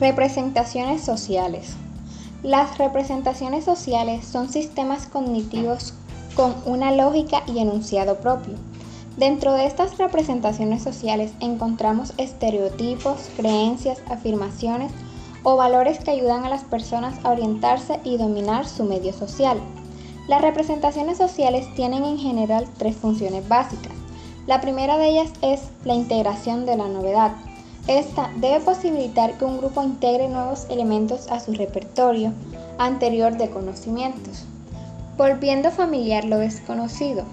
Representaciones 0.00 1.02
sociales. 1.02 1.76
Las 2.42 2.78
representaciones 2.78 3.64
sociales 3.64 4.26
son 4.26 4.48
sistemas 4.48 5.06
cognitivos 5.06 5.94
con 6.34 6.52
una 6.66 6.90
lógica 6.90 7.44
y 7.46 7.60
enunciado 7.60 8.16
propio. 8.16 8.54
Dentro 9.16 9.52
de 9.52 9.66
estas 9.66 9.96
representaciones 9.96 10.82
sociales 10.82 11.30
encontramos 11.38 12.12
estereotipos, 12.16 13.30
creencias, 13.36 14.02
afirmaciones 14.10 14.90
o 15.44 15.56
valores 15.56 16.00
que 16.00 16.10
ayudan 16.10 16.44
a 16.44 16.48
las 16.48 16.64
personas 16.64 17.14
a 17.22 17.30
orientarse 17.30 18.00
y 18.02 18.16
dominar 18.16 18.66
su 18.66 18.82
medio 18.82 19.12
social. 19.12 19.58
Las 20.26 20.42
representaciones 20.42 21.18
sociales 21.18 21.72
tienen 21.76 22.04
en 22.04 22.18
general 22.18 22.66
tres 22.78 22.96
funciones 22.96 23.46
básicas. 23.46 23.92
La 24.48 24.60
primera 24.60 24.98
de 24.98 25.10
ellas 25.10 25.30
es 25.40 25.60
la 25.84 25.94
integración 25.94 26.66
de 26.66 26.76
la 26.76 26.88
novedad. 26.88 27.32
Esta 27.86 28.30
debe 28.36 28.60
posibilitar 28.60 29.36
que 29.36 29.44
un 29.44 29.58
grupo 29.58 29.82
integre 29.82 30.28
nuevos 30.28 30.66
elementos 30.70 31.30
a 31.30 31.38
su 31.38 31.52
repertorio 31.52 32.32
anterior 32.78 33.36
de 33.36 33.50
conocimientos, 33.50 34.44
volviendo 35.18 35.70
familiar 35.70 36.24
lo 36.24 36.38
desconocido. 36.38 37.24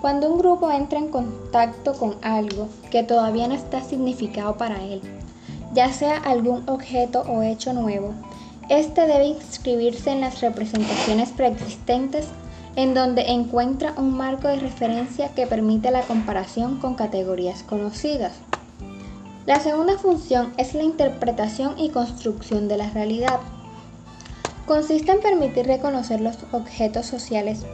Cuando 0.00 0.32
un 0.32 0.38
grupo 0.38 0.70
entra 0.70 1.00
en 1.00 1.08
contacto 1.08 1.94
con 1.94 2.14
algo 2.22 2.68
que 2.92 3.02
todavía 3.02 3.48
no 3.48 3.54
está 3.54 3.82
significado 3.82 4.56
para 4.56 4.80
él, 4.80 5.02
ya 5.74 5.92
sea 5.92 6.16
algún 6.18 6.68
objeto 6.68 7.22
o 7.22 7.42
hecho 7.42 7.72
nuevo, 7.72 8.14
este 8.68 9.08
debe 9.08 9.26
inscribirse 9.26 10.12
en 10.12 10.20
las 10.20 10.40
representaciones 10.40 11.30
preexistentes 11.32 12.28
en 12.76 12.94
donde 12.94 13.22
encuentra 13.22 13.94
un 13.96 14.16
marco 14.16 14.46
de 14.46 14.60
referencia 14.60 15.30
que 15.34 15.48
permite 15.48 15.90
la 15.90 16.02
comparación 16.02 16.78
con 16.78 16.94
categorías 16.94 17.64
conocidas. 17.64 18.34
La 19.46 19.58
segunda 19.58 19.96
función 19.96 20.52
es 20.58 20.74
la 20.74 20.82
interpretación 20.82 21.78
y 21.78 21.90
construcción 21.90 22.68
de 22.68 22.76
la 22.76 22.90
realidad. 22.90 23.40
Consiste 24.66 25.12
en 25.12 25.20
permitir 25.20 25.66
reconocer 25.66 26.20
los 26.20 26.36
objetos 26.52 27.06
sociales 27.06 27.64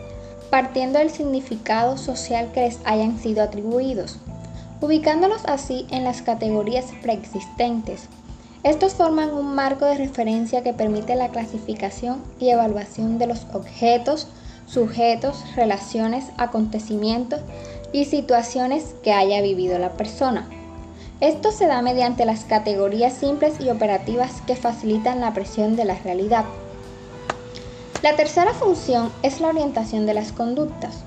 partiendo 0.50 1.00
del 1.00 1.10
significado 1.10 1.98
social 1.98 2.50
que 2.52 2.60
les 2.60 2.78
hayan 2.84 3.18
sido 3.18 3.42
atribuidos, 3.42 4.18
ubicándolos 4.80 5.44
así 5.46 5.86
en 5.90 6.04
las 6.04 6.22
categorías 6.22 6.86
preexistentes. 7.02 8.08
Estos 8.62 8.94
forman 8.94 9.32
un 9.32 9.54
marco 9.54 9.84
de 9.86 9.96
referencia 9.96 10.62
que 10.62 10.72
permite 10.72 11.14
la 11.14 11.28
clasificación 11.28 12.22
y 12.38 12.50
evaluación 12.50 13.18
de 13.18 13.26
los 13.26 13.46
objetos, 13.52 14.28
sujetos, 14.66 15.44
relaciones, 15.54 16.26
acontecimientos 16.36 17.40
y 17.92 18.04
situaciones 18.04 18.94
que 19.02 19.12
haya 19.12 19.40
vivido 19.42 19.78
la 19.78 19.92
persona. 19.92 20.48
Esto 21.20 21.50
se 21.50 21.66
da 21.66 21.80
mediante 21.80 22.26
las 22.26 22.44
categorías 22.44 23.14
simples 23.14 23.58
y 23.58 23.70
operativas 23.70 24.42
que 24.46 24.54
facilitan 24.54 25.22
la 25.22 25.32
presión 25.32 25.74
de 25.74 25.86
la 25.86 25.94
realidad. 25.94 26.44
La 28.02 28.16
tercera 28.16 28.52
función 28.52 29.10
es 29.22 29.40
la 29.40 29.48
orientación 29.48 30.04
de 30.04 30.12
las 30.12 30.32
conductas. 30.32 31.04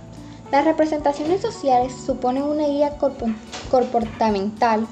Las 0.51 0.65
representaciones 0.65 1.41
sociales 1.41 1.93
suponen 1.93 2.41
una 2.41 2.65
guía 2.65 2.97
comportamental, 3.69 4.87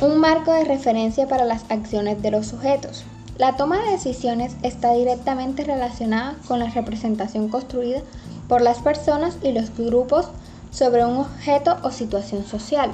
un 0.00 0.18
marco 0.18 0.52
de 0.52 0.64
referencia 0.64 1.28
para 1.28 1.44
las 1.44 1.64
acciones 1.70 2.20
de 2.20 2.32
los 2.32 2.48
sujetos. 2.48 3.04
La 3.38 3.56
toma 3.56 3.78
de 3.78 3.92
decisiones 3.92 4.56
está 4.62 4.94
directamente 4.94 5.62
relacionada 5.62 6.36
con 6.48 6.58
la 6.58 6.70
representación 6.70 7.48
construida 7.48 8.00
por 8.48 8.62
las 8.62 8.78
personas 8.78 9.38
y 9.42 9.52
los 9.52 9.76
grupos 9.76 10.28
sobre 10.72 11.04
un 11.04 11.18
objeto 11.18 11.76
o 11.82 11.92
situación 11.92 12.44
social. 12.44 12.90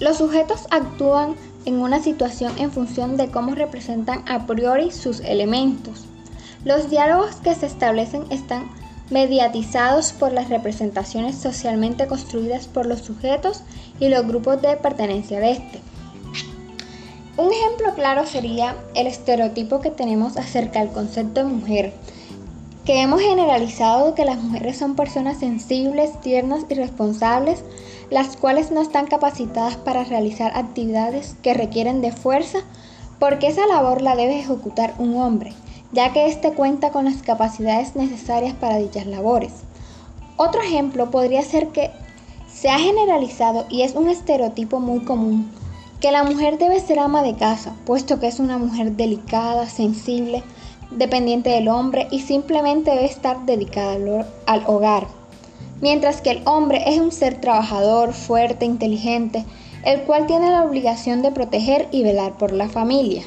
Los 0.00 0.18
sujetos 0.18 0.66
actúan 0.70 1.34
en 1.64 1.80
una 1.80 2.00
situación 2.00 2.52
en 2.58 2.70
función 2.70 3.16
de 3.16 3.30
cómo 3.30 3.54
representan 3.54 4.24
a 4.28 4.46
priori 4.46 4.90
sus 4.92 5.20
elementos. 5.20 6.06
Los 6.64 6.88
diálogos 6.88 7.36
que 7.36 7.54
se 7.54 7.66
establecen 7.66 8.24
están 8.30 8.70
mediatizados 9.10 10.12
por 10.12 10.32
las 10.32 10.48
representaciones 10.48 11.36
socialmente 11.36 12.06
construidas 12.06 12.68
por 12.68 12.86
los 12.86 13.00
sujetos 13.00 13.62
y 13.98 14.08
los 14.08 14.26
grupos 14.26 14.60
de 14.62 14.76
pertenencia 14.76 15.40
de 15.40 15.52
este. 15.52 15.80
Un 17.36 17.52
ejemplo 17.52 17.94
claro 17.94 18.26
sería 18.26 18.76
el 18.94 19.06
estereotipo 19.06 19.80
que 19.80 19.90
tenemos 19.90 20.36
acerca 20.36 20.80
del 20.80 20.90
concepto 20.90 21.40
de 21.40 21.52
mujer, 21.52 21.92
que 22.84 23.00
hemos 23.00 23.20
generalizado 23.20 24.14
que 24.14 24.24
las 24.24 24.42
mujeres 24.42 24.76
son 24.78 24.96
personas 24.96 25.38
sensibles, 25.38 26.20
tiernas 26.20 26.64
y 26.68 26.74
responsables, 26.74 27.62
las 28.10 28.36
cuales 28.36 28.70
no 28.70 28.80
están 28.80 29.06
capacitadas 29.06 29.76
para 29.76 30.04
realizar 30.04 30.52
actividades 30.56 31.36
que 31.42 31.54
requieren 31.54 32.00
de 32.00 32.12
fuerza, 32.12 32.58
porque 33.18 33.48
esa 33.48 33.66
labor 33.66 34.02
la 34.02 34.16
debe 34.16 34.38
ejecutar 34.38 34.94
un 34.98 35.16
hombre, 35.16 35.52
ya 35.92 36.12
que 36.12 36.26
éste 36.26 36.52
cuenta 36.52 36.90
con 36.90 37.04
las 37.04 37.22
capacidades 37.22 37.96
necesarias 37.96 38.54
para 38.54 38.78
dichas 38.78 39.06
labores. 39.06 39.52
Otro 40.36 40.62
ejemplo 40.62 41.10
podría 41.10 41.42
ser 41.42 41.68
que 41.68 41.90
se 42.46 42.70
ha 42.70 42.78
generalizado 42.78 43.66
y 43.68 43.82
es 43.82 43.94
un 43.94 44.08
estereotipo 44.08 44.80
muy 44.80 45.00
común, 45.00 45.50
que 46.00 46.12
la 46.12 46.22
mujer 46.22 46.58
debe 46.58 46.80
ser 46.80 47.00
ama 47.00 47.22
de 47.22 47.34
casa, 47.34 47.74
puesto 47.84 48.20
que 48.20 48.28
es 48.28 48.38
una 48.38 48.56
mujer 48.56 48.92
delicada, 48.92 49.68
sensible, 49.68 50.42
dependiente 50.90 51.50
del 51.50 51.68
hombre 51.68 52.06
y 52.10 52.20
simplemente 52.20 52.92
debe 52.92 53.04
estar 53.04 53.44
dedicada 53.44 53.98
al 54.46 54.64
hogar 54.66 55.17
mientras 55.80 56.20
que 56.20 56.30
el 56.30 56.42
hombre 56.44 56.82
es 56.86 57.00
un 57.00 57.12
ser 57.12 57.40
trabajador, 57.40 58.12
fuerte, 58.12 58.64
inteligente, 58.64 59.44
el 59.84 60.02
cual 60.02 60.26
tiene 60.26 60.50
la 60.50 60.64
obligación 60.64 61.22
de 61.22 61.32
proteger 61.32 61.88
y 61.92 62.02
velar 62.02 62.36
por 62.36 62.52
la 62.52 62.68
familia. 62.68 63.22